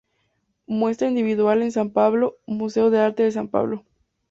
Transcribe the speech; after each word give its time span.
Muestra 0.65 1.09
Individual 1.09 1.61
en 1.61 1.71
San 1.71 1.91
Pablo, 1.91 2.39
Museo 2.47 2.89
de 2.89 2.97
Arte 2.97 3.21
de 3.21 3.31
San 3.31 3.49
Pablo. 3.49 3.85